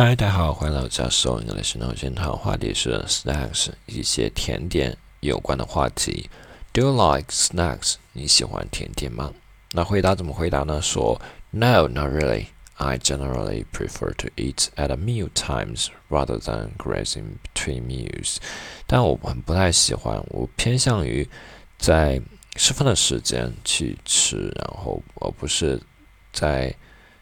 [0.00, 6.30] 嗨，大家好，欢迎来到教授 English 那我今天谈话题是 snacks 一些甜点有关的话题。
[6.72, 7.96] Do you like snacks？
[8.12, 9.32] 你喜欢甜点吗？
[9.72, 10.80] 那回答怎么回答呢？
[10.80, 12.46] 说 No, not really.
[12.76, 18.36] I generally prefer to eat at meal times rather than grazing between meals.
[18.86, 21.28] 但我很不太喜欢，我偏向于
[21.76, 22.22] 在
[22.54, 25.82] 吃饭的时间去吃，然后而不是
[26.32, 26.72] 在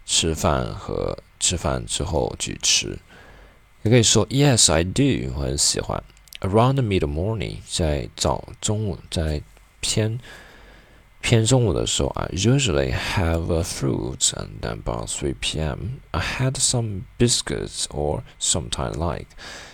[0.05, 2.99] 吃饭和吃饭之后去吃。
[3.83, 6.03] 也可以说 Yes, I do，我很喜欢。
[6.41, 9.43] Around mid morning，在早中午，在
[9.81, 10.19] 偏
[11.21, 16.01] 偏中午的时候，I usually have a fruit, and then about 3 p.m.
[16.11, 19.27] I had some biscuits or sometime like.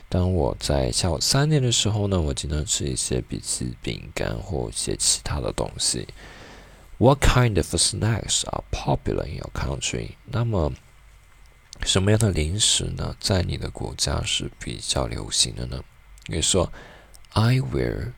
[0.08, 6.06] 当我在下午三点的时候呢，我经常吃一些笔记饼干或一些其他的东西。
[6.98, 10.10] What kind of snacks are popular in your country？
[10.26, 10.72] 那么
[11.84, 15.82] 什么样的零食呢，在你的国家是比较流行的呢？
[16.26, 16.72] 比如说
[17.30, 18.12] ，I wear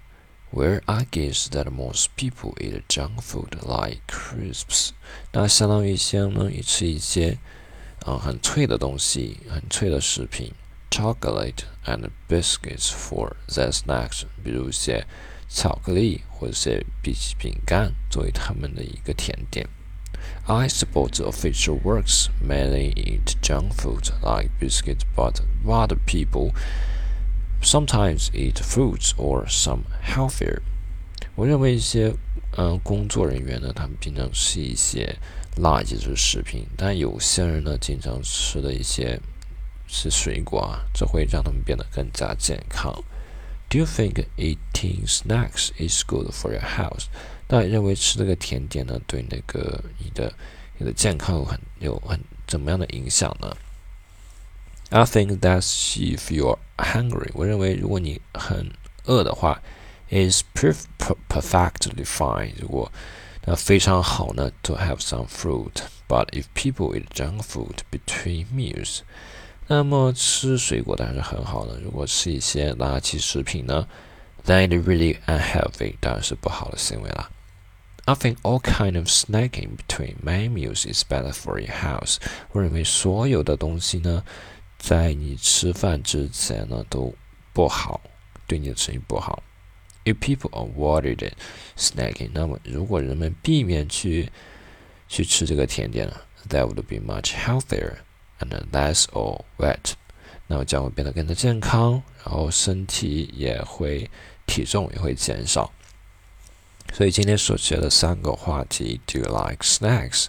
[0.52, 4.90] where I guess that most people eat junk food like crisps。
[5.32, 7.38] 那相当于一些呢，也吃一些
[8.04, 10.52] 啊很脆的东西，很脆的食品
[10.90, 14.24] ，chocolate and biscuits for their snacks。
[14.44, 15.04] 比如一些
[15.48, 19.66] 巧克力或者是笔记饼干作为他们的一个甜点。
[20.45, 26.53] I suppose the official works mainly eat junk food like biscuits, but other people
[27.61, 30.61] sometimes eat fruits or some healthier.
[31.35, 32.13] 我认为一些
[32.57, 35.15] 嗯工作人员呢，他们平常吃一些
[35.57, 39.19] 垃圾就是食品，但有些人呢，经常吃的一些
[39.87, 42.91] 是水果啊，这会让他们变得更加健康。
[43.73, 47.05] Do you think eating snacks is good for your health？
[47.47, 50.33] 那你认为吃这个甜点呢，对那个你的
[50.77, 53.55] 你的健康有很有很怎么样的影响呢？
[54.89, 58.71] I think that if you're hungry，我认为如果你很
[59.05, 59.61] 饿的话，
[60.09, 62.53] is perfectly fine。
[62.59, 62.91] 如果
[63.45, 69.01] 那非常好呢，to have some fruit。But if people eat junk food between meals，
[69.66, 71.80] 那么吃水果当然是很好的。
[71.80, 73.88] 如果吃一些垃圾食品呢
[74.44, 77.30] ，then it really unhealthy，当然是不好的行为啦。
[78.06, 82.18] I think all kind of snacking between main meals is better for your health。
[82.52, 84.22] 我认为所有的东西呢，
[84.78, 87.14] 在你吃饭之前呢都
[87.54, 88.02] 不好，
[88.46, 89.42] 对你的身体不好。
[90.04, 91.30] If people avoided
[91.78, 94.30] snacking，那么如果人们避免去
[95.08, 96.14] 去吃这个甜点呢
[96.50, 97.94] ，that would be much healthier
[98.43, 99.93] and less or wet。
[100.47, 104.09] 那么将会变得更加健康，然后身体也会
[104.47, 105.71] 体重也会减少。
[106.91, 110.25] 所以今天所学的三个话题：Do you like snacks?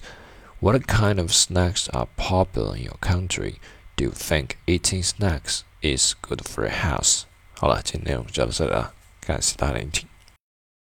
[0.58, 3.54] What kind of snacks are popular in your country?
[3.96, 7.22] Do you think eating snacks is good for your health?
[7.54, 10.06] 好了，今天内容就到这里了，感谢大家聆听。